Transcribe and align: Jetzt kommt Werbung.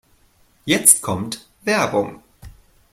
Jetzt 0.65 1.03
kommt 1.03 1.47
Werbung. 1.63 2.23